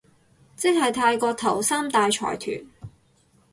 [0.55, 2.67] 即係泰國頭三大財團